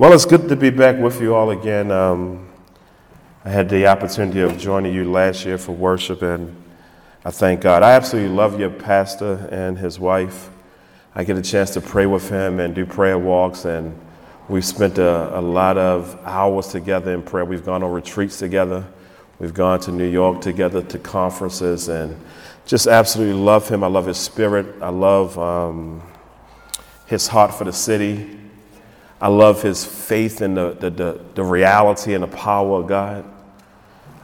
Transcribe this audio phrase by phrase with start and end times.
[0.00, 1.90] Well, it's good to be back with you all again.
[1.90, 2.48] Um,
[3.44, 6.56] I had the opportunity of joining you last year for worship, and
[7.22, 7.82] I thank God.
[7.82, 10.48] I absolutely love your pastor and his wife.
[11.14, 13.94] I get a chance to pray with him and do prayer walks, and
[14.48, 17.44] we've spent a, a lot of hours together in prayer.
[17.44, 18.86] We've gone on retreats together.
[19.38, 22.16] We've gone to New York together to conferences, and
[22.64, 23.84] just absolutely love him.
[23.84, 24.80] I love his spirit.
[24.80, 26.00] I love um,
[27.04, 28.39] his heart for the city.
[29.20, 33.24] I love his faith in the, the, the, the reality and the power of God.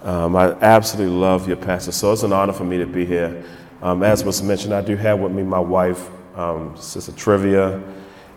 [0.02, 1.92] Um, I absolutely love your pastor.
[1.92, 3.45] So it's an honor for me to be here.
[3.82, 7.82] Um, as was mentioned, I do have with me my wife, um, Sister Trivia,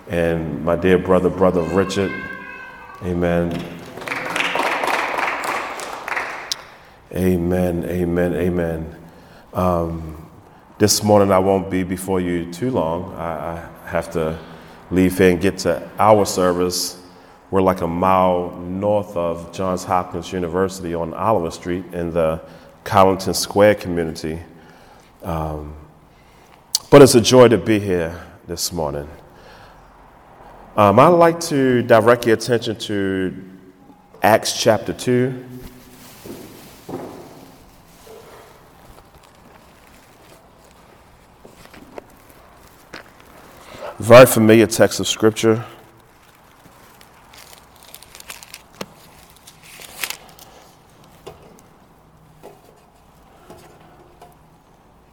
[0.10, 2.12] and my dear brother, Brother Richard.
[3.04, 3.54] Amen.
[7.14, 8.96] Amen, amen, amen.
[9.54, 10.30] Um,
[10.78, 13.14] this morning I won't be before you too long.
[13.16, 14.38] I, I have to
[14.92, 17.02] leave here and get to our service.
[17.52, 22.42] We're like a mile north of Johns Hopkins University on Oliver Street in the
[22.84, 24.40] Collington Square community.
[25.24, 25.76] Um,
[26.90, 29.08] but it's a joy to be here this morning.
[30.76, 33.36] Um, I'd like to direct your attention to
[34.24, 35.46] Acts chapter 2.
[44.00, 45.66] Very familiar text of Scripture.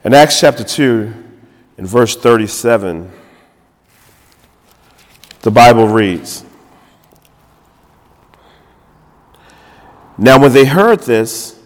[0.05, 1.12] In Acts chapter 2,
[1.79, 3.11] in verse 37,
[5.42, 6.45] the Bible reads
[10.17, 11.59] Now, when they heard this,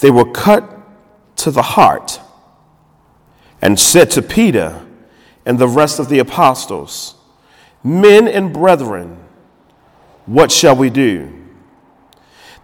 [0.00, 0.68] they were cut
[1.36, 2.20] to the heart
[3.62, 4.85] and said to Peter,
[5.46, 7.14] and the rest of the apostles,
[7.82, 9.16] Men and brethren,
[10.26, 11.32] what shall we do?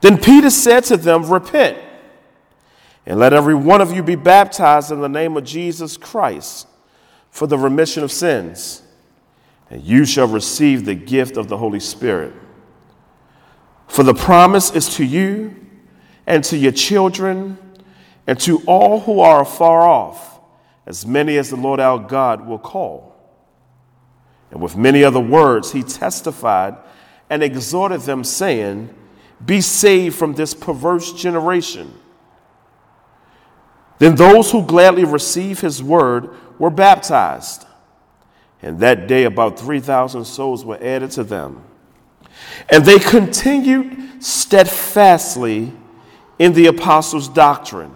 [0.00, 1.78] Then Peter said to them, Repent,
[3.06, 6.66] and let every one of you be baptized in the name of Jesus Christ
[7.30, 8.82] for the remission of sins,
[9.70, 12.32] and you shall receive the gift of the Holy Spirit.
[13.86, 15.54] For the promise is to you
[16.26, 17.58] and to your children
[18.26, 20.31] and to all who are afar off
[20.86, 23.12] as many as the Lord our God will call.
[24.50, 26.76] And with many other words, he testified
[27.30, 28.94] and exhorted them, saying,
[29.44, 31.94] Be saved from this perverse generation.
[33.98, 37.64] Then those who gladly received his word were baptized.
[38.60, 41.64] And that day, about 3,000 souls were added to them.
[42.68, 45.72] And they continued steadfastly
[46.38, 47.94] in the apostles' doctrine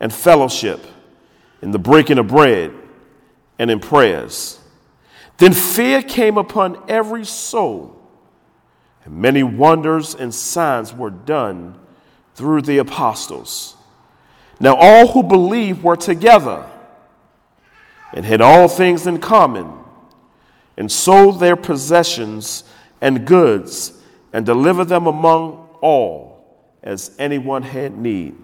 [0.00, 0.84] and fellowship
[1.62, 2.72] in the breaking of bread,
[3.58, 4.58] and in prayers.
[5.38, 8.00] Then fear came upon every soul,
[9.04, 11.78] and many wonders and signs were done
[12.34, 13.76] through the apostles.
[14.58, 16.66] Now all who believed were together
[18.12, 19.72] and had all things in common,
[20.76, 22.64] and sold their possessions
[23.00, 23.92] and goods,
[24.32, 26.44] and delivered them among all
[26.82, 28.34] as anyone had need.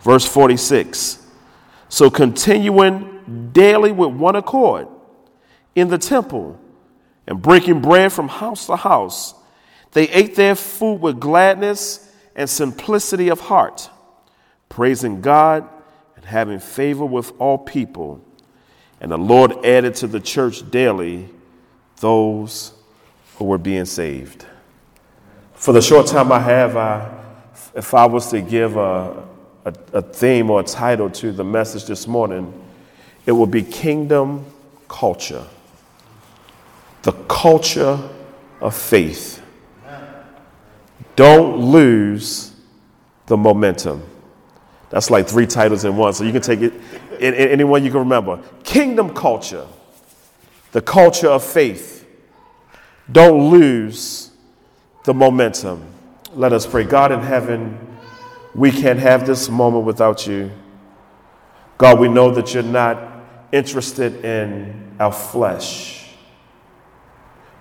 [0.00, 1.21] Verse 46.
[1.92, 4.88] So, continuing daily with one accord
[5.74, 6.58] in the temple
[7.26, 9.34] and breaking bread from house to house,
[9.90, 13.90] they ate their food with gladness and simplicity of heart,
[14.70, 15.68] praising God
[16.16, 18.24] and having favor with all people.
[18.98, 21.28] And the Lord added to the church daily
[21.96, 22.72] those
[23.36, 24.46] who were being saved.
[25.52, 27.22] For the short time I have, I,
[27.74, 29.28] if I was to give a,
[29.64, 32.52] a, a theme or a title to the message this morning,
[33.26, 34.44] it will be Kingdom
[34.88, 35.46] Culture.
[37.02, 37.98] The culture
[38.60, 39.42] of faith.
[41.16, 42.52] Don't lose
[43.26, 44.02] the momentum.
[44.90, 46.74] That's like three titles in one, so you can take it
[47.18, 48.42] in, in any one you can remember.
[48.62, 49.66] Kingdom culture,
[50.72, 52.06] the culture of faith.
[53.10, 54.30] Don't lose
[55.04, 55.84] the momentum.
[56.34, 56.84] Let us pray.
[56.84, 57.91] God in heaven,
[58.54, 60.50] we can't have this moment without you.
[61.78, 63.12] God, we know that you're not
[63.50, 66.10] interested in our flesh.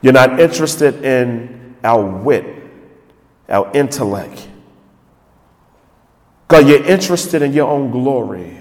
[0.02, 2.46] You're not interested in our wit,
[3.48, 4.48] our intellect.
[6.48, 8.58] God, you're interested in your own glory.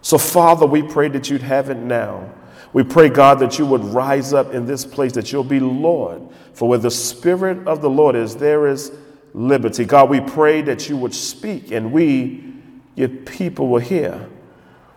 [0.00, 2.32] So, Father, we pray that you'd have it now.
[2.72, 6.22] We pray, God, that you would rise up in this place, that you'll be Lord.
[6.52, 8.92] For where the Spirit of the Lord is, there is
[9.32, 9.84] liberty.
[9.84, 12.54] God, we pray that you would speak and we,
[12.94, 14.28] your people, will hear.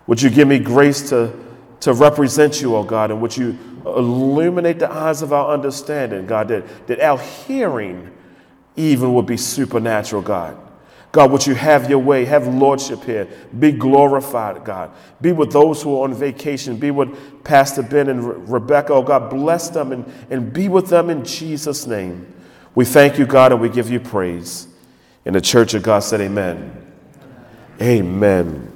[0.07, 1.33] Would you give me grace to,
[1.81, 6.47] to represent you, oh God, and would you illuminate the eyes of our understanding, God,
[6.47, 8.09] that, that our hearing
[8.75, 10.57] even would be supernatural, God.
[11.11, 13.27] God, would you have your way, have lordship here,
[13.59, 14.91] be glorified, God.
[15.21, 19.03] Be with those who are on vacation, be with Pastor Ben and Re- Rebecca, oh
[19.03, 22.33] God, bless them and, and be with them in Jesus' name.
[22.75, 24.67] We thank you, God, and we give you praise.
[25.25, 26.79] And the church of God said, Amen.
[27.81, 28.71] Amen.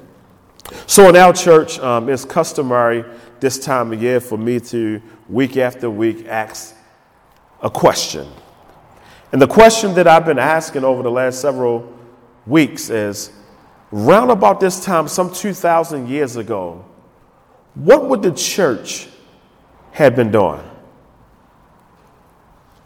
[0.85, 3.05] So in our church, um, it's customary
[3.39, 6.75] this time of year for me to, week after week, ask
[7.61, 8.27] a question.
[9.31, 11.93] And the question that I've been asking over the last several
[12.45, 13.31] weeks is
[13.91, 16.85] round about this time, some 2,000 years ago,
[17.75, 19.07] what would the church
[19.91, 20.63] have been doing?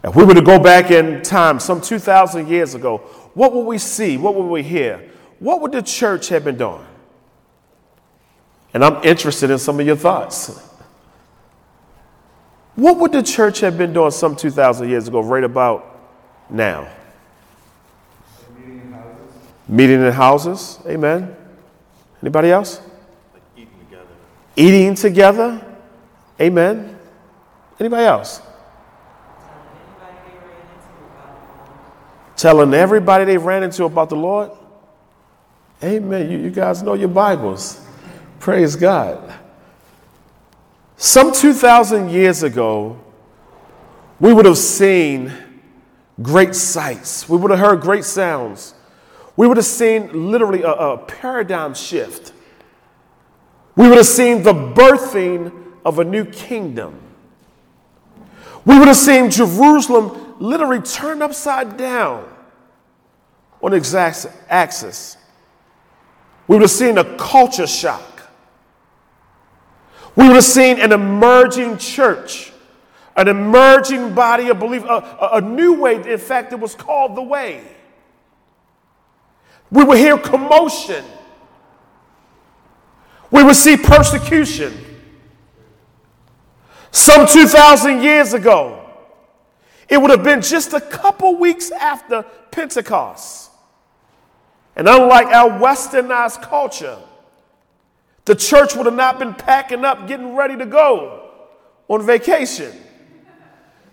[0.04, 2.98] If we were to go back in time, some 2,000 years ago,
[3.34, 4.16] what would we see?
[4.16, 5.08] What would we hear?
[5.38, 6.84] What would the church have been doing?
[8.74, 10.60] And I'm interested in some of your thoughts.
[12.74, 16.00] What would the church have been doing some 2,000 years ago, right about
[16.48, 16.88] now?
[18.56, 19.34] Meeting in houses.
[19.68, 20.78] Meeting in houses.
[20.86, 21.36] Amen.
[22.22, 22.80] Anybody else?
[23.32, 24.06] Like eating together.
[24.56, 25.76] Eating together.
[26.40, 26.98] Amen.
[27.78, 28.40] Anybody else?
[32.42, 34.50] Telling everybody they ran into about the Lord.
[35.80, 36.28] Amen.
[36.28, 37.80] You, you guys know your Bibles.
[38.40, 39.32] Praise God.
[40.96, 43.00] Some 2,000 years ago,
[44.18, 45.32] we would have seen
[46.20, 47.28] great sights.
[47.28, 48.74] We would have heard great sounds.
[49.36, 52.32] We would have seen literally a, a paradigm shift.
[53.76, 55.52] We would have seen the birthing
[55.84, 56.98] of a new kingdom.
[58.64, 62.30] We would have seen Jerusalem literally turned upside down
[63.62, 65.16] on its axis.
[66.48, 68.30] We would have seen a culture shock.
[70.16, 72.52] We would have seen an emerging church,
[73.16, 75.94] an emerging body of belief, a, a, new way.
[75.94, 77.62] In fact, it was called the way.
[79.70, 81.04] We would hear commotion.
[83.30, 84.74] We would see persecution.
[86.90, 88.80] Some 2,000 years ago,
[89.88, 93.51] it would have been just a couple weeks after Pentecost.
[94.76, 96.98] And unlike our westernized culture,
[98.24, 101.30] the church would have not been packing up, getting ready to go
[101.88, 102.72] on vacation.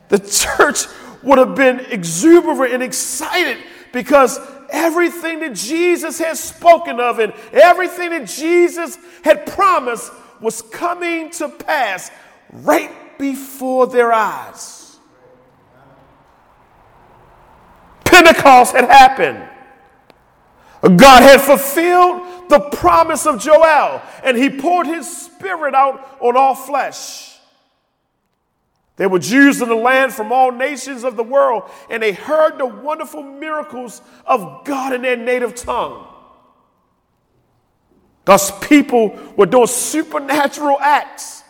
[0.09, 0.85] The church
[1.23, 3.57] would have been exuberant and excited
[3.91, 4.39] because
[4.69, 11.49] everything that Jesus had spoken of and everything that Jesus had promised was coming to
[11.49, 12.11] pass
[12.51, 14.97] right before their eyes.
[18.05, 19.48] Pentecost had happened.
[20.81, 26.55] God had fulfilled the promise of Joel, and he poured his spirit out on all
[26.55, 27.37] flesh.
[28.95, 32.57] There were Jews in the land from all nations of the world, and they heard
[32.57, 36.05] the wonderful miracles of God in their native tongue.
[38.25, 41.43] God's people were doing supernatural acts.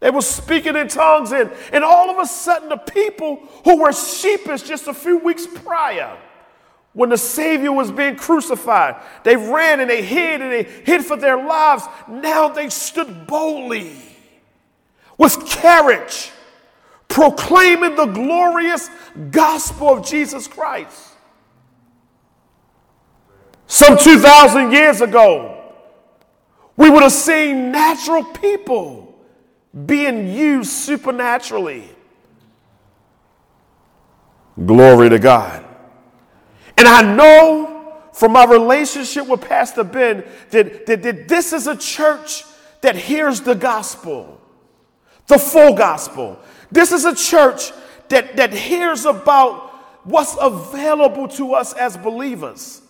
[0.00, 3.92] They were speaking in tongues, and, and all of a sudden, the people who were
[3.92, 6.16] sheepish just a few weeks prior
[6.92, 11.16] when the Savior was being crucified, they ran and they hid and they hid for
[11.16, 11.84] their lives.
[12.08, 13.92] Now they stood boldly
[15.16, 16.32] with courage,
[17.06, 18.90] proclaiming the glorious
[19.30, 21.08] gospel of Jesus Christ.
[23.66, 25.74] Some 2,000 years ago,
[26.76, 29.14] we would have seen natural people
[29.86, 31.88] being used supernaturally.
[34.66, 35.69] Glory to God.
[36.80, 41.76] And I know from my relationship with Pastor Ben that, that, that this is a
[41.76, 42.42] church
[42.80, 44.40] that hears the gospel,
[45.26, 46.38] the full gospel.
[46.72, 47.70] This is a church
[48.08, 52.80] that, that hears about what's available to us as believers.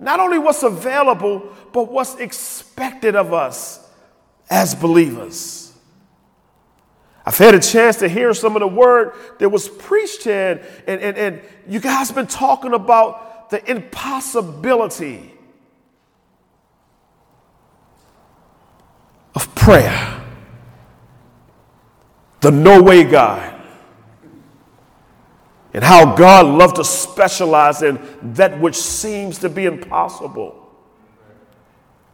[0.00, 3.88] Not only what's available, but what's expected of us
[4.50, 5.72] as believers.
[7.24, 11.00] I've had a chance to hear some of the word that was preached here, and,
[11.00, 15.32] and, and you guys been talking about the impossibility
[19.34, 20.24] of prayer.
[22.40, 23.54] The no way God.
[25.72, 27.98] And how God loved to specialize in
[28.34, 30.62] that which seems to be impossible.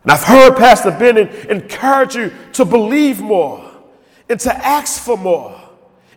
[0.03, 3.71] And I've heard Pastor Ben encourage you to believe more
[4.29, 5.61] and to ask for more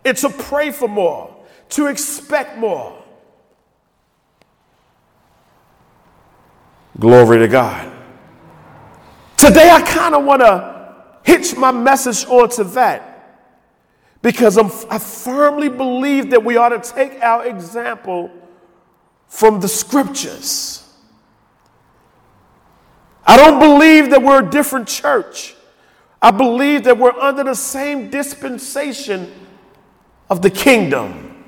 [0.04, 1.36] and to pray for more,
[1.70, 3.00] to expect more.
[6.98, 7.92] Glory to God.
[9.36, 13.12] Today, I kind of want to hitch my message onto that
[14.22, 18.30] because I'm, i firmly believe that we ought to take our example
[19.28, 20.82] from the scriptures.
[23.26, 25.54] I don't believe that we're a different church.
[26.22, 29.32] I believe that we're under the same dispensation
[30.30, 31.44] of the kingdom.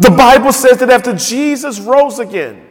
[0.00, 2.63] The Bible says that after Jesus rose again,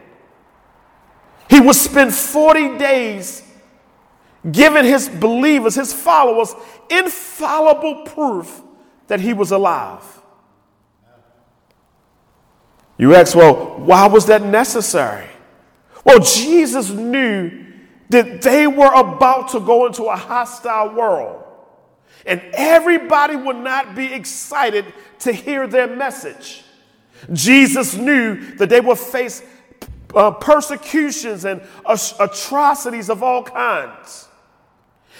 [1.53, 3.43] he would spend 40 days
[4.51, 6.55] giving his believers, his followers,
[6.89, 8.63] infallible proof
[9.05, 10.01] that he was alive.
[12.98, 15.27] You ask, well, why was that necessary?
[16.03, 17.65] Well, Jesus knew
[18.10, 21.43] that they were about to go into a hostile world,
[22.25, 26.63] and everybody would not be excited to hear their message.
[27.31, 29.43] Jesus knew that they would face
[30.15, 31.62] uh, persecutions and
[32.20, 34.27] atrocities of all kinds.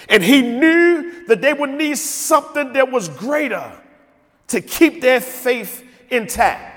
[0.10, 3.72] And he knew that they would need something that was greater
[4.48, 6.72] to keep their faith intact.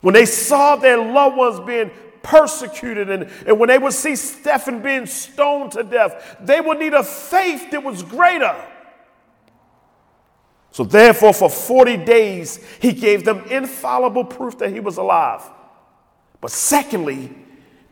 [0.00, 1.90] When they saw their loved ones being
[2.22, 6.94] persecuted and, and when they would see Stephen being stoned to death, they would need
[6.94, 8.54] a faith that was greater.
[10.70, 15.42] So, therefore, for 40 days, he gave them infallible proof that he was alive.
[16.42, 17.30] But secondly,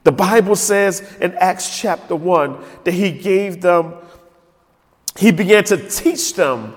[0.04, 3.94] the Bible says in Acts chapter 1 that he gave them
[5.16, 6.74] he began to teach them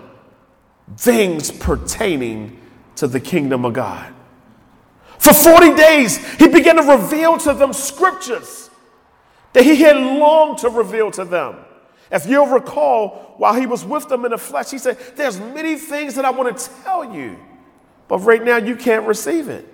[0.98, 2.60] things pertaining
[2.96, 4.14] to the kingdom of God.
[5.18, 8.70] For 40 days, he began to reveal to them scriptures
[9.54, 11.58] that he had longed to reveal to them.
[12.12, 15.78] If you'll recall, while he was with them in the flesh, he said, There's many
[15.78, 17.38] things that I want to tell you,
[18.08, 19.73] but right now you can't receive it.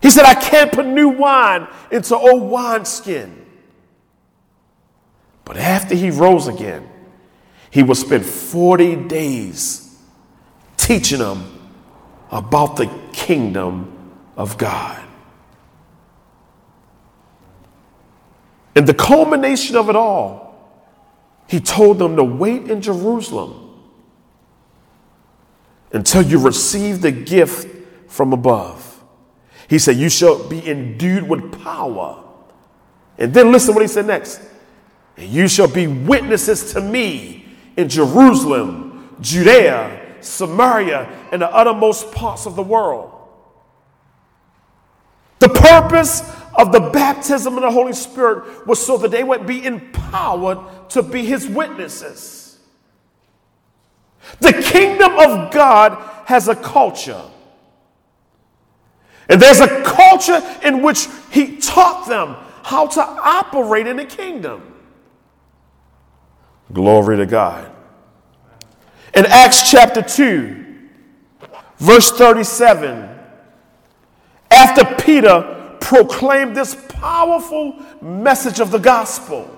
[0.00, 3.46] He said, I can't put new wine into old wineskin.
[5.44, 6.88] But after he rose again,
[7.70, 9.98] he would spend 40 days
[10.76, 11.70] teaching them
[12.30, 13.92] about the kingdom
[14.36, 15.02] of God.
[18.74, 20.54] And the culmination of it all,
[21.48, 23.64] he told them to wait in Jerusalem
[25.92, 27.68] until you receive the gift
[28.06, 28.87] from above.
[29.68, 32.24] He said, You shall be endued with power.
[33.18, 34.40] And then listen what he said next.
[35.16, 37.46] And you shall be witnesses to me
[37.76, 43.14] in Jerusalem, Judea, Samaria, and the uttermost parts of the world.
[45.40, 46.22] The purpose
[46.56, 51.02] of the baptism of the Holy Spirit was so that they would be empowered to
[51.02, 52.58] be his witnesses.
[54.40, 55.92] The kingdom of God
[56.26, 57.22] has a culture.
[59.28, 64.74] And there's a culture in which he taught them how to operate in the kingdom.
[66.72, 67.70] Glory to God.
[69.14, 70.64] In Acts chapter 2,
[71.78, 73.08] verse 37,
[74.50, 79.54] after Peter proclaimed this powerful message of the gospel,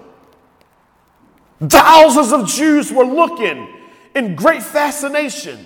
[1.61, 3.69] thousands of Jews were looking
[4.15, 5.65] in great fascination.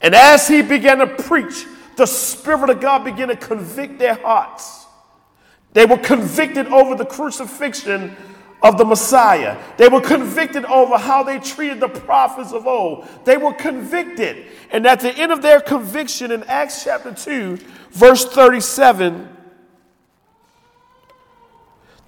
[0.00, 4.86] And as he began to preach, the Spirit of God began to convict their hearts.
[5.72, 8.16] They were convicted over the crucifixion
[8.62, 9.58] of the Messiah.
[9.76, 13.06] They were convicted over how they treated the prophets of old.
[13.24, 14.46] They were convicted.
[14.70, 17.58] And at the end of their conviction in Acts chapter 2,
[17.90, 19.28] verse 37,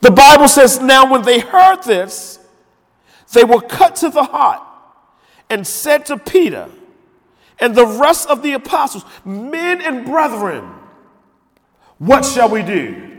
[0.01, 2.39] the Bible says, Now when they heard this,
[3.33, 4.63] they were cut to the heart
[5.51, 6.71] and said to Peter
[7.59, 10.71] and the rest of the apostles, Men and brethren,
[11.99, 13.19] what shall we do?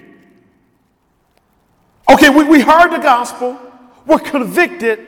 [2.10, 3.60] Okay, we, we heard the gospel,
[4.06, 5.00] we're convicted.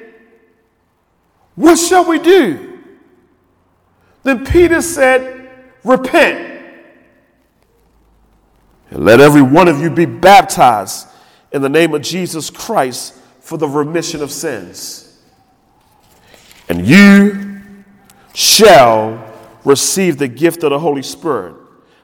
[1.56, 2.80] What shall we do?
[4.24, 5.50] Then Peter said,
[5.84, 6.50] Repent.
[8.92, 11.08] And let every one of you be baptized
[11.52, 15.22] in the name of Jesus Christ for the remission of sins.
[16.68, 17.39] And you
[18.40, 19.22] shall
[19.66, 21.56] receive the gift of the Holy Spirit.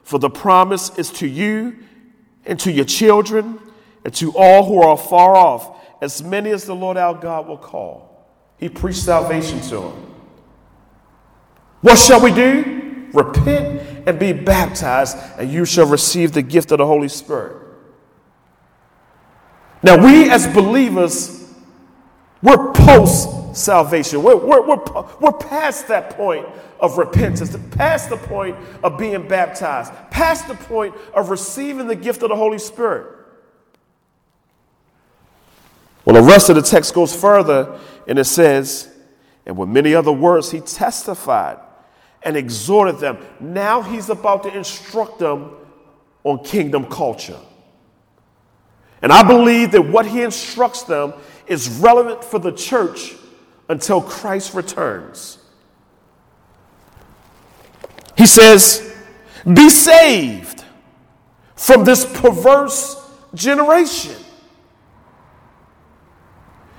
[0.02, 1.78] For the promise is to you
[2.44, 3.58] and to your children
[4.04, 7.56] and to all who are far off, as many as the Lord our God will
[7.56, 8.28] call.
[8.58, 10.14] He preached salvation to them.
[11.80, 13.08] What shall we do?
[13.14, 17.56] Repent and be baptized, and you shall receive the gift of the Holy Spirit.
[19.82, 21.35] Now, we as believers,
[22.42, 24.22] we're post salvation.
[24.22, 26.46] We're, we're, we're, we're past that point
[26.78, 32.22] of repentance, past the point of being baptized, past the point of receiving the gift
[32.22, 33.16] of the Holy Spirit.
[36.04, 38.92] Well, the rest of the text goes further and it says,
[39.44, 41.58] and with many other words, he testified
[42.22, 43.18] and exhorted them.
[43.40, 45.52] Now he's about to instruct them
[46.24, 47.38] on kingdom culture.
[49.02, 51.14] And I believe that what he instructs them
[51.46, 53.14] is relevant for the church
[53.68, 55.38] until Christ returns.
[58.16, 58.94] He says,
[59.44, 60.64] Be saved
[61.54, 63.02] from this perverse
[63.34, 64.16] generation.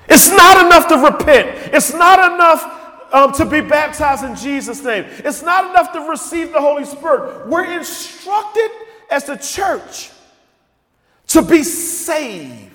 [0.09, 1.73] It's not enough to repent.
[1.73, 5.05] It's not enough um, to be baptized in Jesus' name.
[5.07, 7.47] It's not enough to receive the Holy Spirit.
[7.47, 8.69] We're instructed
[9.11, 10.11] as the church
[11.27, 12.66] to be saved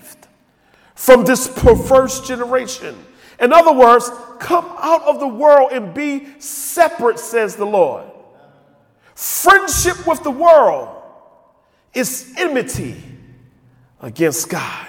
[1.02, 2.96] from this perverse generation.
[3.40, 8.04] In other words, come out of the world and be separate, says the Lord.
[9.16, 11.02] Friendship with the world
[11.92, 13.02] is enmity
[14.00, 14.86] against God.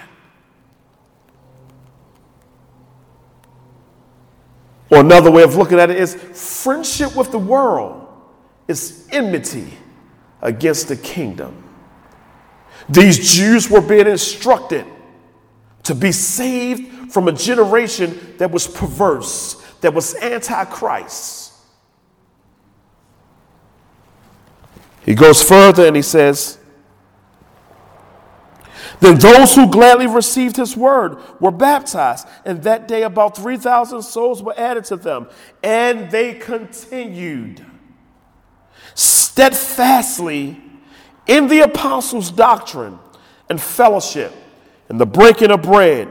[4.90, 8.06] Or another way of looking at it is friendship with the world
[8.68, 9.66] is enmity
[10.40, 11.60] against the kingdom.
[12.88, 14.86] These Jews were being instructed
[15.84, 21.52] to be saved from a generation that was perverse, that was anti Christ.
[25.04, 26.58] He goes further and he says,
[29.00, 34.42] then those who gladly received his word were baptized, and that day about 3,000 souls
[34.42, 35.28] were added to them.
[35.62, 37.64] And they continued
[38.94, 40.62] steadfastly
[41.26, 42.98] in the apostles' doctrine
[43.50, 44.32] and fellowship,
[44.90, 46.08] in the breaking of bread,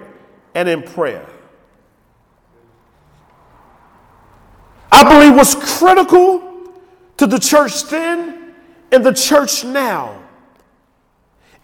[0.56, 1.28] and in prayer.
[4.92, 6.72] I believe what's critical
[7.18, 8.54] to the church then
[8.92, 10.22] and the church now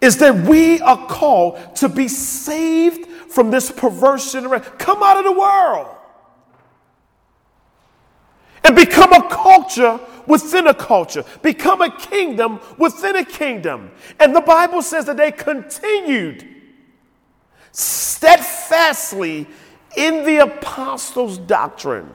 [0.00, 4.72] is that we are called to be saved from this perverse generation.
[4.78, 5.94] Come out of the world
[8.64, 13.92] and become a culture within a culture, become a kingdom within a kingdom.
[14.18, 16.49] And the Bible says that they continued
[17.72, 19.46] steadfastly
[19.96, 22.14] in the apostles' doctrine.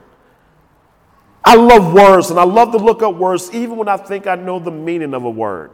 [1.44, 4.36] I love words and I love to look up words even when I think I
[4.36, 5.72] know the meaning of a word.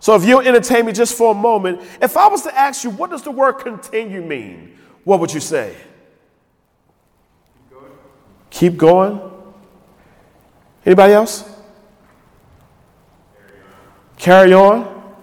[0.00, 2.90] So if you'll entertain me just for a moment, if I was to ask you,
[2.90, 4.76] what does the word continue mean?
[5.04, 5.76] What would you say?
[7.60, 7.92] Keep going.
[8.50, 9.20] Keep going.
[10.86, 11.44] Anybody else?
[14.16, 14.52] Carry on.
[14.52, 15.14] Carry on.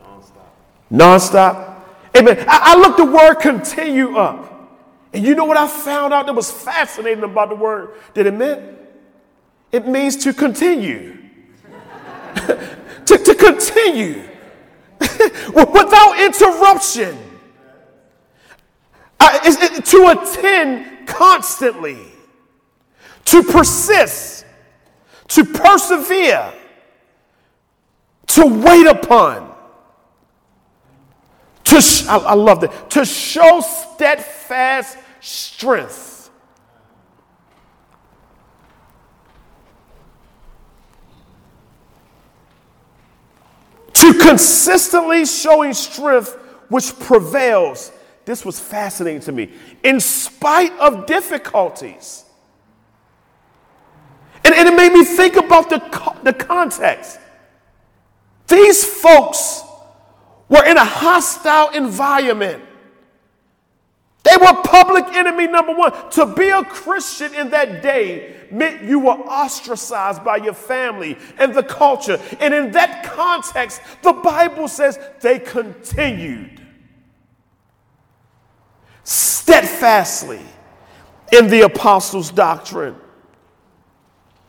[0.00, 0.56] Non-stop.
[0.90, 1.73] Non-stop.
[2.16, 2.44] Amen.
[2.48, 4.52] I, I looked the word continue up.
[5.12, 8.34] And you know what I found out that was fascinating about the word that it
[8.34, 8.78] meant?
[9.70, 11.16] It means to continue.
[13.06, 14.28] to, to continue
[15.00, 17.16] without interruption,
[19.20, 21.98] it, to attend constantly,
[23.26, 24.44] to persist,
[25.28, 26.52] to persevere,
[28.28, 29.53] to wait upon.
[31.74, 32.88] To sh- I, I love that.
[32.90, 36.30] To show steadfast strength
[43.94, 46.34] to consistently showing strength
[46.68, 47.90] which prevails.
[48.24, 49.50] This was fascinating to me.
[49.82, 52.24] In spite of difficulties.
[54.44, 55.80] And, and it made me think about the,
[56.22, 57.18] the context.
[58.46, 59.63] These folks
[60.48, 62.62] were in a hostile environment.
[64.24, 65.92] They were public enemy number one.
[66.12, 71.54] To be a Christian in that day meant you were ostracized by your family and
[71.54, 72.18] the culture.
[72.40, 76.62] And in that context, the Bible says they continued
[79.04, 80.40] steadfastly
[81.32, 82.96] in the apostles' doctrine.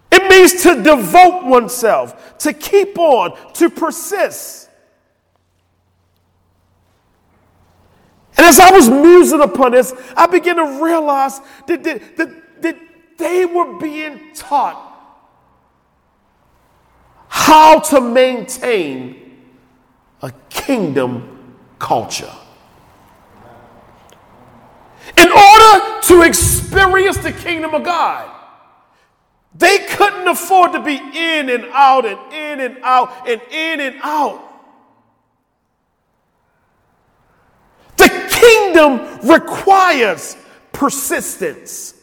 [0.09, 4.64] It means to devote oneself, to keep on, to persist.
[8.37, 12.77] And as I was musing upon this, I began to realize that, that, that, that
[13.17, 14.93] they were being taught
[17.27, 19.37] how to maintain
[20.21, 22.33] a kingdom culture.
[25.17, 28.31] In order to experience the kingdom of God,
[29.53, 33.95] they couldn't afford to be in and out and in and out and in and
[34.01, 34.44] out.
[38.45, 40.37] Kingdom requires
[40.71, 41.93] persistence.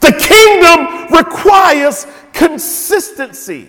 [0.00, 3.68] The kingdom requires consistency.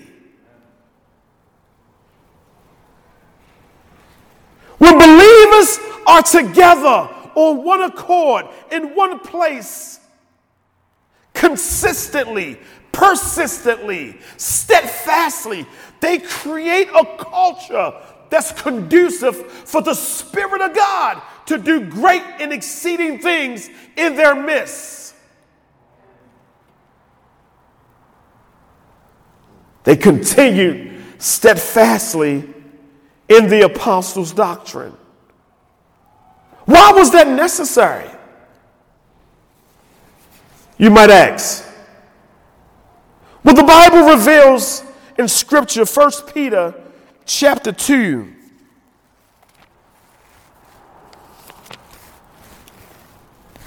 [4.77, 9.99] When believers are together on one accord, in one place,
[11.33, 12.59] consistently,
[12.91, 15.65] persistently, steadfastly,
[15.99, 17.93] they create a culture
[18.29, 24.35] that's conducive for the Spirit of God to do great and exceeding things in their
[24.35, 25.15] midst.
[29.83, 32.47] They continued steadfastly
[33.27, 34.95] in the apostles' doctrine.
[36.65, 38.09] Why was that necessary?
[40.77, 41.67] You might ask.
[43.43, 44.83] Well, the Bible reveals
[45.17, 46.75] in Scripture, 1 Peter
[47.29, 48.33] chapter 2.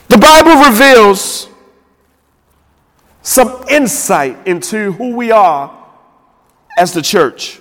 [0.08, 1.48] The Bible reveals
[3.22, 5.72] some insight into who we are
[6.76, 7.60] as the church.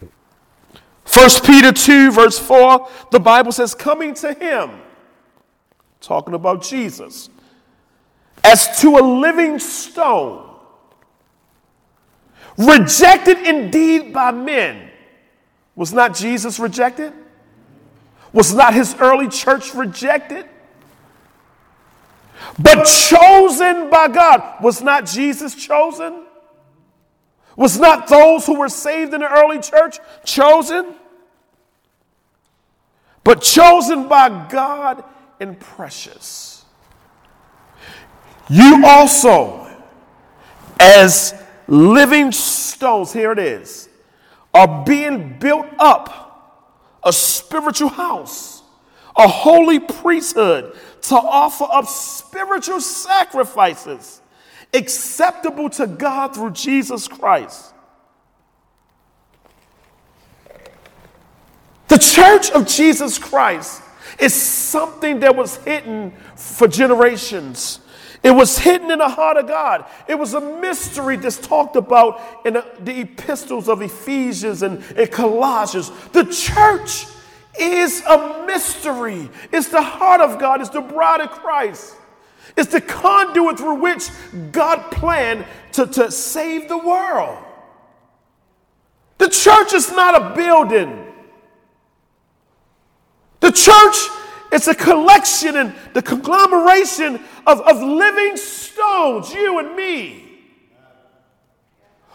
[0.00, 4.70] 1 Peter 2, verse 4, the Bible says, coming to him,
[6.00, 7.30] talking about Jesus,
[8.42, 10.52] as to a living stone,
[12.58, 14.85] rejected indeed by men.
[15.76, 17.12] Was not Jesus rejected?
[18.32, 20.46] Was not his early church rejected?
[22.58, 24.62] But chosen by God.
[24.62, 26.24] Was not Jesus chosen?
[27.54, 30.96] Was not those who were saved in the early church chosen?
[33.26, 35.02] but chosen by God
[35.40, 36.64] and precious.
[38.48, 39.66] You also,
[40.78, 41.34] as
[41.66, 43.88] living stones, here it is,
[44.56, 48.62] are being built up a spiritual house,
[49.16, 54.22] a holy priesthood to offer up spiritual sacrifices
[54.72, 57.72] acceptable to God through Jesus Christ.
[61.88, 63.82] The church of Jesus Christ
[64.18, 67.80] is something that was hidden for generations.
[68.22, 69.84] It was hidden in the heart of God.
[70.08, 75.90] It was a mystery that's talked about in the, epistles of Ephesians and, and Colossians.
[76.12, 77.06] The church
[77.58, 79.30] is a mystery.
[79.52, 81.96] It's the heart of God, it's the bride of Christ.
[82.56, 84.08] It's the conduit through which
[84.50, 87.42] God planned to, to save the world.
[89.18, 91.04] The church is not a building.
[93.40, 93.96] The church
[94.52, 100.22] is a collection and the conglomeration of, of living stones, you and me,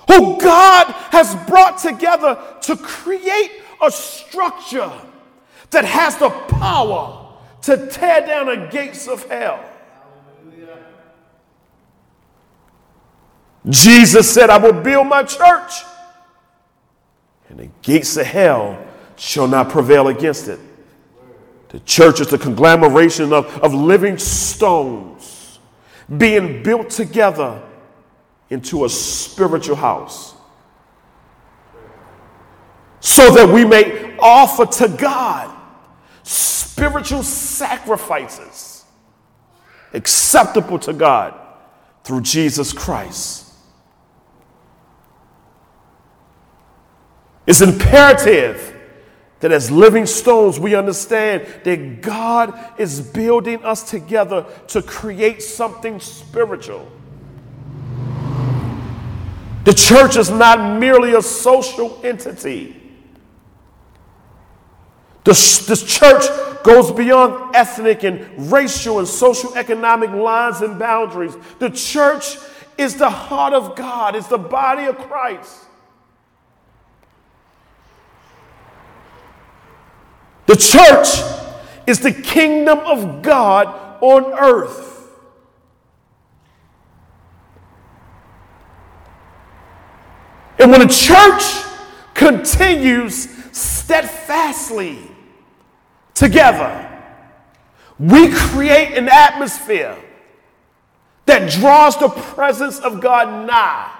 [0.08, 4.91] who God has brought together to create a structure
[5.70, 9.63] that has the power to tear down the gates of hell.
[13.70, 15.72] Jesus said, I will build my church,
[17.48, 20.60] and the gates of hell shall not prevail against it.
[21.70, 25.11] The church is the conglomeration of, of living stones
[26.18, 27.62] being built together
[28.50, 30.36] into a spiritual house
[33.00, 35.58] so that we may offer to God
[36.24, 38.86] spiritual sacrifices
[39.94, 41.34] acceptable to God
[42.04, 43.48] through Jesus Christ.
[47.46, 48.70] It's imperative
[49.41, 55.99] that as living stones, we understand that God is building us together to create something
[55.99, 56.89] spiritual.
[59.63, 62.77] The church is not merely a social entity.
[65.23, 71.36] The, church goes beyond ethnic and racial and social economic lines and boundaries.
[71.60, 72.38] The church
[72.77, 75.65] is the heart of God, it's the body of Christ.
[80.45, 81.08] The church
[81.88, 83.67] is the kingdom of God
[84.01, 84.91] on earth.
[90.60, 91.43] And when a church
[92.13, 94.99] continues steadfastly
[96.13, 96.88] together,
[97.97, 99.97] we create an atmosphere
[101.25, 103.91] that draws the presence of God nigh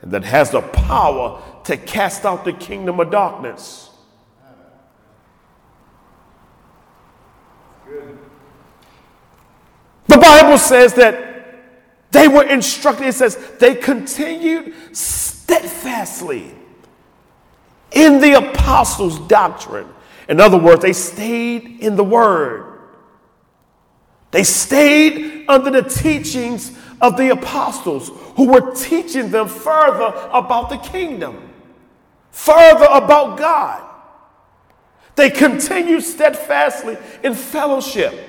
[0.00, 3.90] and that has the power to cast out the kingdom of darkness.
[10.06, 11.54] The Bible says that
[12.10, 16.52] they were instructed, it says they continued steadfastly
[17.92, 19.88] in the apostles' doctrine.
[20.28, 22.80] In other words, they stayed in the word.
[24.30, 30.76] They stayed under the teachings of the apostles who were teaching them further about the
[30.76, 31.50] kingdom,
[32.30, 33.82] further about God.
[35.16, 38.27] They continued steadfastly in fellowship.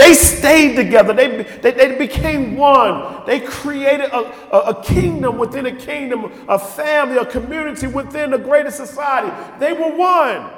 [0.00, 1.12] They stayed together.
[1.12, 3.22] They, they, they, became one.
[3.26, 8.38] They created a, a, a, kingdom within a kingdom, a family, a community within a
[8.38, 9.30] greater society.
[9.58, 10.50] They were one.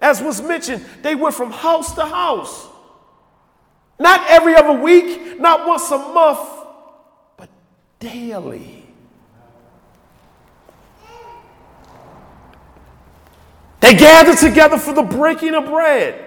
[0.00, 2.68] As was mentioned, they went from house to house.
[3.98, 6.48] Not every other week, not once a month,
[7.36, 7.48] but
[7.98, 8.86] daily.
[13.80, 16.23] They gathered together for the breaking of bread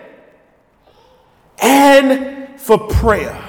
[1.59, 3.43] and for prayer.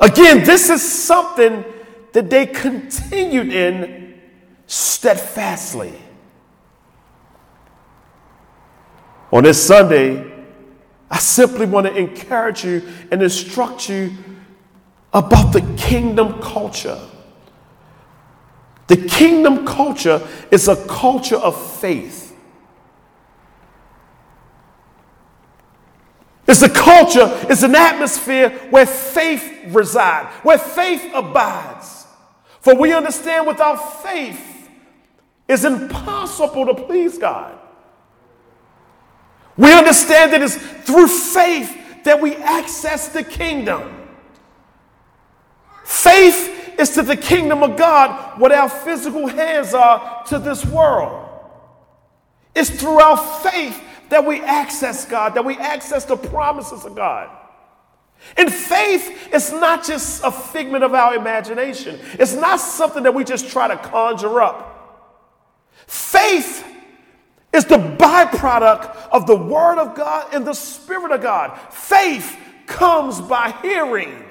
[0.00, 1.64] Again, this is something
[2.12, 4.20] that they continued in
[4.66, 5.94] steadfastly.
[9.32, 10.32] On this Sunday,
[11.10, 14.12] I simply want to encourage you and instruct you
[15.12, 17.00] about the kingdom culture.
[18.86, 22.23] The kingdom culture is a culture of faith.
[26.46, 32.06] It's a culture, it's an atmosphere where faith resides, where faith abides.
[32.60, 34.70] For we understand without faith,
[35.48, 37.58] it's impossible to please God.
[39.56, 44.08] We understand that it's through faith that we access the kingdom.
[45.84, 51.28] Faith is to the kingdom of God what our physical hands are to this world.
[52.54, 57.30] It's through our faith that we access God, that we access the promises of God.
[58.36, 63.24] And faith is not just a figment of our imagination, it's not something that we
[63.24, 64.70] just try to conjure up.
[65.86, 66.64] Faith
[67.52, 71.56] is the byproduct of the Word of God and the Spirit of God.
[71.70, 72.36] Faith
[72.66, 74.24] comes by hearing,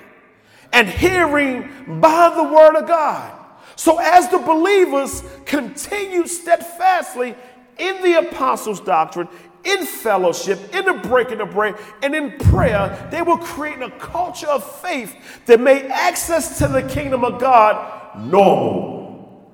[0.71, 1.69] and hearing
[2.01, 3.39] by the Word of God.
[3.75, 7.35] So, as the believers continue steadfastly
[7.77, 9.27] in the apostles' doctrine,
[9.63, 14.47] in fellowship, in the breaking of bread, and in prayer, they were creating a culture
[14.47, 19.47] of faith that made access to the kingdom of God normal,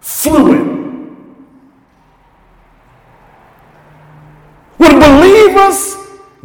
[0.00, 0.74] fluid.
[4.76, 5.96] When believers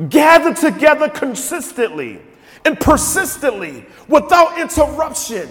[0.10, 2.21] gather together consistently
[2.65, 5.49] and persistently without interruption,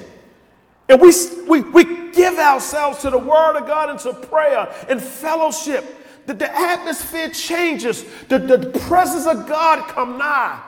[0.89, 1.13] and we,
[1.47, 5.85] we, we give ourselves to the Word of God and to prayer and fellowship,
[6.29, 10.63] that the atmosphere changes, the, the presence of God come nigh.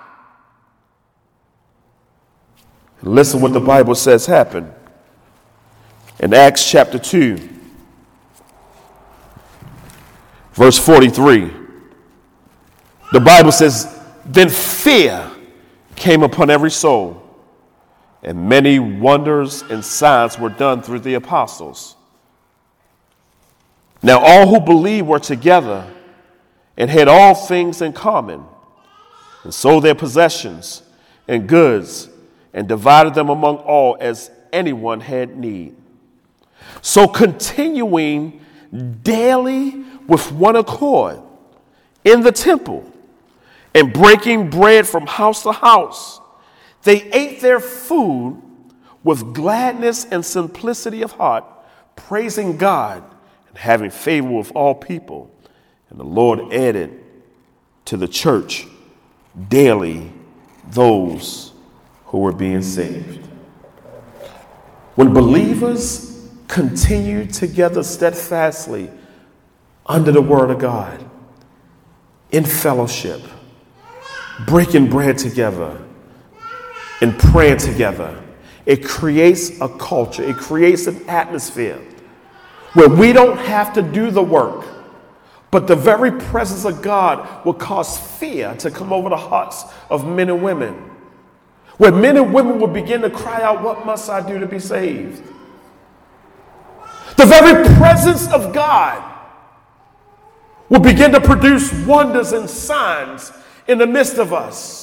[3.03, 4.73] Listen what the Bible says happened.
[6.19, 7.37] In Acts chapter 2,
[10.55, 11.51] verse 43,
[13.13, 15.31] the Bible says, Then fear
[15.95, 17.23] came upon every soul,
[18.23, 21.97] and many wonders and signs were done through the apostles.
[24.03, 25.87] Now all who believed were together
[26.77, 28.45] and had all things in common,
[29.45, 30.83] and sold their possessions
[31.29, 32.09] and goods,
[32.55, 35.77] and divided them among all as anyone had need.
[36.81, 38.41] So continuing
[39.03, 41.21] daily with one accord
[42.05, 42.91] in the temple,
[43.75, 46.21] and breaking bread from house to house,
[46.83, 48.41] they ate their food
[49.05, 51.45] with gladness and simplicity of heart,
[51.95, 53.05] praising God
[53.51, 55.31] and having favor with all people.
[55.91, 57.05] And the Lord added
[57.87, 58.67] to the church
[59.49, 60.13] daily
[60.71, 61.53] those
[62.07, 63.27] who were being saved.
[64.95, 68.91] When believers continue together steadfastly
[69.87, 71.05] under the word of God,
[72.33, 73.21] in fellowship,
[74.47, 75.81] breaking bread together,
[77.01, 78.23] and praying together,
[78.67, 81.81] it creates a culture, it creates an atmosphere
[82.75, 84.67] where we don't have to do the work,
[85.51, 90.07] but the very presence of God will cause fear to come over the hearts of
[90.07, 90.75] men and women.
[91.79, 94.59] Where men and women will begin to cry out, What must I do to be
[94.59, 95.23] saved?
[97.17, 99.03] The very presence of God
[100.69, 103.33] will begin to produce wonders and signs
[103.67, 104.80] in the midst of us.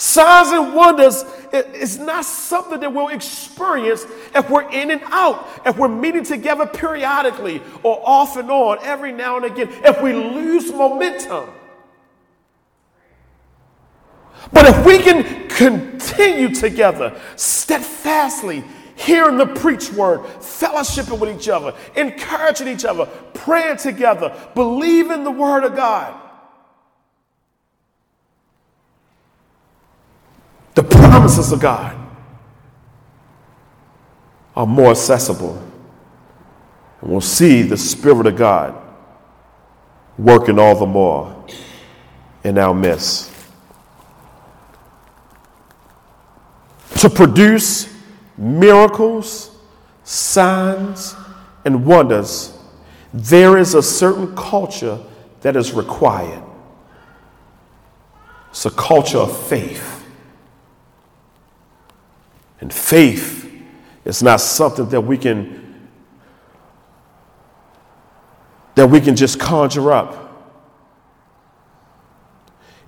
[0.00, 5.76] Signs and wonders is not something that we'll experience if we're in and out, if
[5.76, 10.72] we're meeting together periodically or off and on every now and again, if we lose
[10.72, 11.50] momentum.
[14.54, 18.64] But if we can continue together steadfastly,
[18.96, 25.30] hearing the preach word, fellowshipping with each other, encouraging each other, praying together, believing the
[25.30, 26.29] word of God,
[30.74, 31.96] The promises of God
[34.56, 35.60] are more accessible
[37.00, 38.74] And we'll see the Spirit of God
[40.18, 41.44] working all the more
[42.44, 43.32] in our midst.
[46.98, 47.92] To produce
[48.36, 49.56] miracles,
[50.04, 51.14] signs,
[51.64, 52.56] and wonders,
[53.14, 54.98] there is a certain culture
[55.40, 56.42] that is required.
[58.50, 59.99] It's a culture of faith.
[62.60, 63.50] And faith
[64.04, 65.60] is not something that we can
[68.74, 70.30] that we can just conjure up.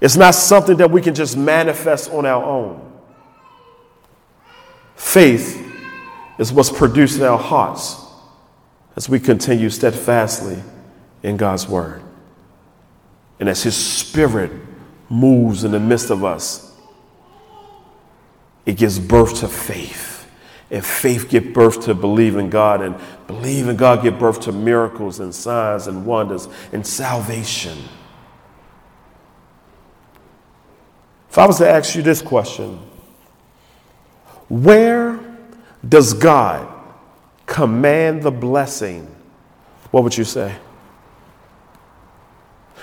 [0.01, 2.93] It's not something that we can just manifest on our own.
[4.97, 5.63] Faith
[6.39, 7.97] is what's produced in our hearts
[8.97, 10.63] as we continue steadfastly
[11.23, 12.03] in God's Word.
[13.39, 14.51] And as His Spirit
[15.09, 16.72] moves in the midst of us,
[18.65, 20.11] it gives birth to faith.
[20.71, 22.97] And faith give birth to believe in God, and
[23.27, 27.77] believe in God give birth to miracles and signs and wonders and salvation.
[31.29, 32.79] If I was to ask you this question,
[34.49, 35.21] where
[35.87, 36.67] does God
[37.47, 39.15] command the blessing?
[39.91, 40.55] What would you say?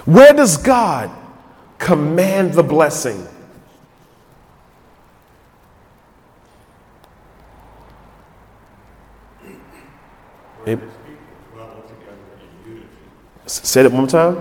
[0.06, 1.10] Where does God
[1.80, 3.28] command the blessing?
[13.46, 14.36] Say it one more time.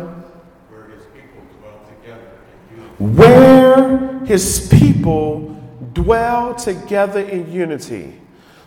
[2.99, 5.57] Where his people
[5.95, 8.21] dwell together in unity.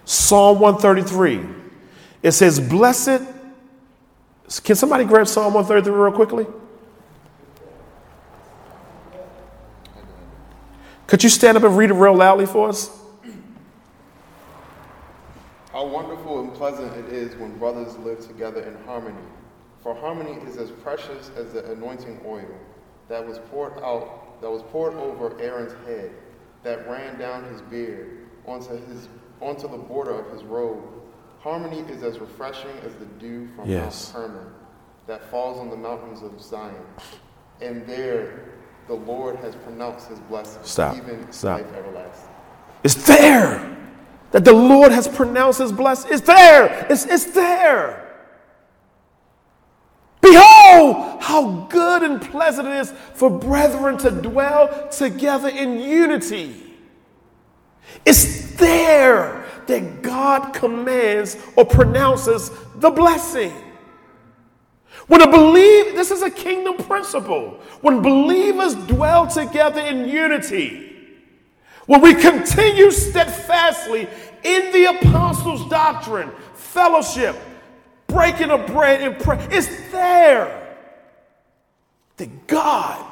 [0.05, 1.45] Psalm 133.
[2.23, 3.21] It says, Blessed.
[4.63, 6.47] Can somebody grab Psalm 133 real quickly?
[11.07, 13.00] Could you stand up and read it real loudly for us?
[15.71, 19.25] How wonderful and pleasant it is when brothers live together in harmony.
[19.81, 22.45] For harmony is as precious as the anointing oil
[23.07, 26.11] that was poured out, that was poured over Aaron's head,
[26.63, 29.07] that ran down his beard onto his
[29.39, 30.83] onto the border of his robe.
[31.39, 34.13] Harmony is as refreshing as the dew from yes.
[34.13, 34.53] Mount Hermon
[35.07, 36.75] that falls on the mountains of Zion.
[37.61, 38.51] And there
[38.87, 40.97] the Lord has pronounced his blessing, Stop.
[40.97, 41.61] even Stop.
[41.61, 42.29] life everlasting.
[42.83, 43.77] It's there
[44.31, 46.11] that the Lord has pronounced his blessing.
[46.13, 46.87] It's there.
[46.89, 47.97] It's, it's there.
[50.21, 56.55] Behold, how good and pleasant it is for brethren to dwell together in unity.
[58.05, 63.53] It's there that God commands or pronounces the blessing.
[65.07, 67.59] When a believe, this is a kingdom principle.
[67.81, 70.91] When believers dwell together in unity,
[71.87, 74.07] when we continue steadfastly
[74.43, 77.35] in the apostles' doctrine, fellowship,
[78.07, 80.77] breaking of bread and prayer, it's there
[82.17, 83.05] that God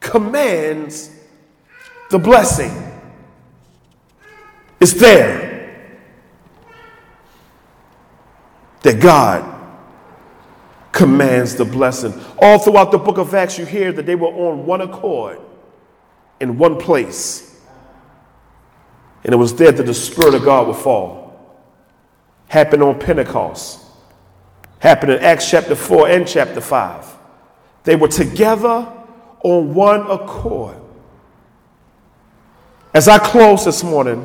[0.00, 1.10] commands
[2.10, 2.70] the blessing.
[4.80, 5.54] It's there
[8.82, 9.50] that God
[10.92, 12.14] commands the blessing.
[12.38, 15.40] All throughout the book of Acts, you hear that they were on one accord
[16.40, 17.53] in one place.
[19.24, 21.24] And it was there that the Spirit of God would fall.
[22.48, 23.80] Happened on Pentecost.
[24.78, 27.16] Happened in Acts chapter 4 and chapter 5.
[27.84, 28.86] They were together
[29.42, 30.76] on one accord.
[32.92, 34.24] As I close this morning,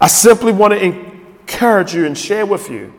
[0.00, 2.94] I simply want to encourage you and share with you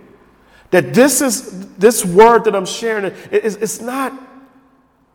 [0.71, 3.05] that this is this word that I'm sharing.
[3.05, 4.13] It, it's, not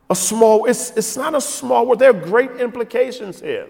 [0.09, 0.65] a small.
[0.65, 1.99] It's, it's not a small word.
[1.99, 3.69] There are great implications here.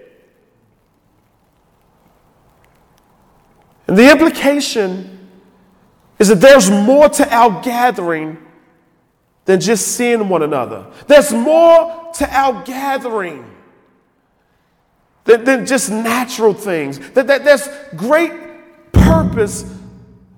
[3.87, 5.29] And the implication
[6.19, 8.39] is that there's more to our gathering
[9.45, 10.87] than just seeing one another.
[11.09, 13.45] There's more to our gathering
[15.25, 16.99] than, than just natural things.
[17.11, 18.33] That, that there's great
[18.93, 19.65] purpose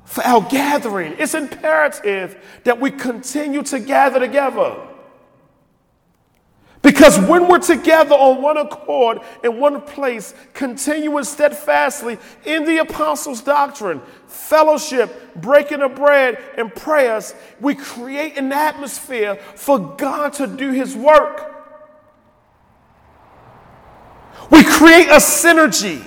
[0.04, 1.14] for our gathering.
[1.18, 4.76] It's imperative that we continue to gather together.
[6.94, 13.40] Because when we're together on one accord in one place, continuing steadfastly in the apostles'
[13.40, 20.70] doctrine, fellowship, breaking of bread, and prayers, we create an atmosphere for God to do
[20.70, 21.52] His work.
[24.52, 26.06] We create a synergy.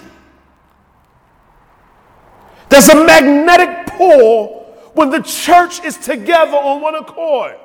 [2.69, 7.57] There's a magnetic pull when the church is together on one accord.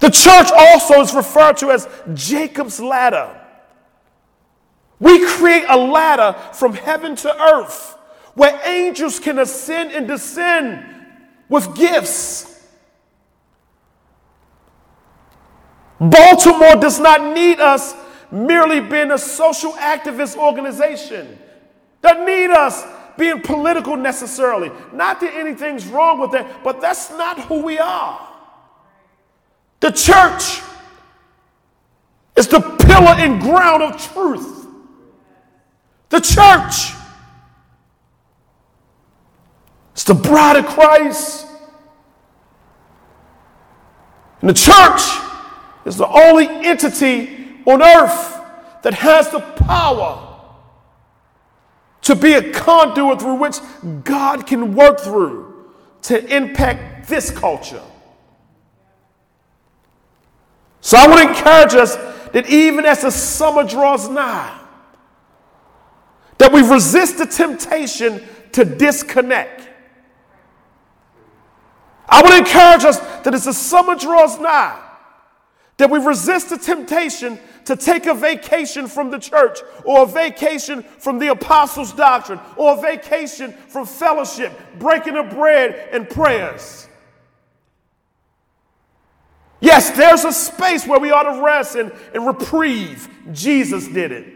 [0.00, 3.38] The church also is referred to as Jacob's ladder.
[4.98, 7.96] We create a ladder from heaven to earth
[8.34, 10.84] where angels can ascend and descend
[11.48, 12.66] with gifts.
[15.98, 17.94] Baltimore does not need us
[18.30, 21.38] merely being a social activist organization.
[22.00, 22.86] Doesn't need us
[23.18, 24.70] being political necessarily.
[24.94, 28.29] Not that anything's wrong with that, but that's not who we are.
[29.80, 30.60] The church
[32.36, 34.66] is the pillar and ground of truth.
[36.10, 36.92] The church
[39.96, 41.46] is the bride of Christ.
[44.40, 45.00] And the church
[45.84, 48.40] is the only entity on earth
[48.82, 50.26] that has the power
[52.02, 53.58] to be a conduit through which
[54.04, 55.70] God can work through
[56.02, 57.82] to impact this culture.
[60.80, 61.96] So I would encourage us
[62.32, 64.58] that even as the summer draws nigh,
[66.38, 68.22] that we resist the temptation
[68.52, 69.68] to disconnect.
[72.08, 74.80] I would encourage us that as the summer draws nigh,
[75.76, 80.82] that we resist the temptation to take a vacation from the church or a vacation
[80.82, 86.88] from the apostles' doctrine or a vacation from fellowship, breaking of bread, and prayers.
[89.60, 93.08] Yes, there's a space where we ought to rest and, and reprieve.
[93.32, 94.26] Jesus did it.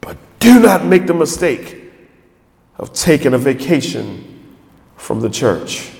[0.00, 1.92] But do not make the mistake
[2.76, 4.56] of taking a vacation
[4.96, 5.92] from the church.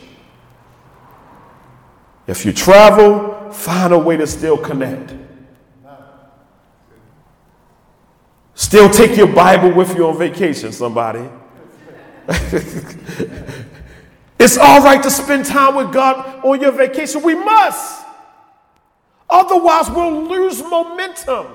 [2.27, 5.15] If you travel, find a way to still connect.
[8.55, 11.29] Still take your Bible with you on vacation, somebody.
[14.43, 17.23] It's all right to spend time with God on your vacation.
[17.23, 18.05] We must.
[19.31, 21.47] Otherwise, we'll lose momentum.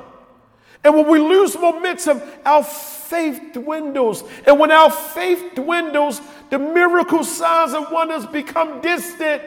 [0.85, 4.23] And when we lose momentum, our faith dwindles.
[4.45, 9.41] And when our faith dwindles, the miracle signs and wonders become distant.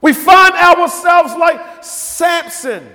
[0.00, 2.88] We find ourselves like Samson,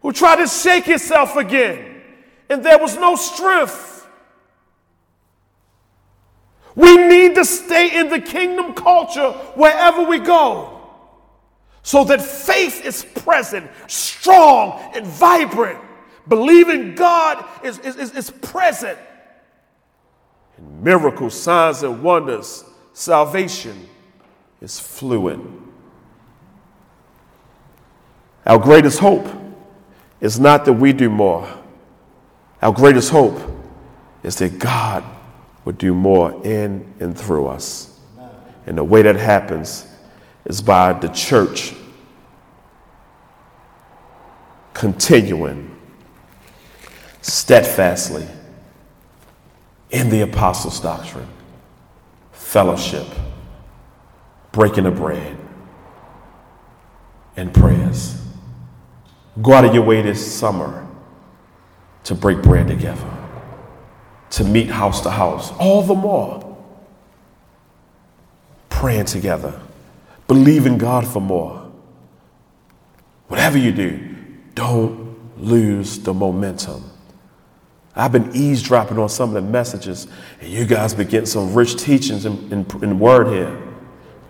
[0.00, 2.00] who tried to shake himself again,
[2.48, 3.91] and there was no strength.
[6.74, 10.80] We need to stay in the kingdom culture wherever we go
[11.82, 15.78] so that faith is present, strong, and vibrant.
[16.28, 18.98] Believing God is, is, is, is present.
[20.56, 23.88] And miracles, signs, and wonders, salvation
[24.60, 25.40] is fluid.
[28.46, 29.26] Our greatest hope
[30.20, 31.48] is not that we do more.
[32.60, 33.40] Our greatest hope
[34.22, 35.02] is that God
[35.64, 38.00] would do more in and through us.
[38.66, 39.86] And the way that happens
[40.44, 41.74] is by the church
[44.74, 45.76] continuing
[47.20, 48.26] steadfastly
[49.90, 51.28] in the apostles' doctrine,
[52.32, 53.06] fellowship,
[54.50, 55.36] breaking the bread,
[57.36, 58.20] and prayers.
[59.40, 60.86] Go out of your way this summer
[62.04, 63.11] to break bread together
[64.32, 66.56] to meet house to house, all the more.
[68.70, 69.60] Praying together,
[70.26, 71.70] believing God for more.
[73.28, 74.14] Whatever you do,
[74.54, 76.82] don't lose the momentum.
[77.94, 80.06] I've been eavesdropping on some of the messages,
[80.40, 83.62] and you guys been getting some rich teachings in, in, in word here.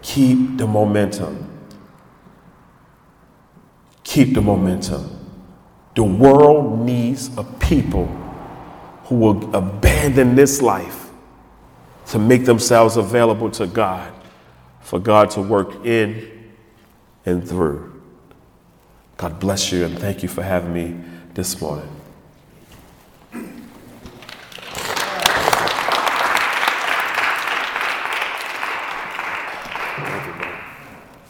[0.02, 1.48] Keep the momentum.
[4.02, 5.16] Keep the momentum.
[5.94, 8.21] The world needs a people
[9.12, 11.10] who will abandon this life
[12.06, 14.10] to make themselves available to God,
[14.80, 16.50] for God to work in
[17.26, 18.00] and through.
[19.18, 20.98] God bless you and thank you for having me
[21.34, 21.90] this morning.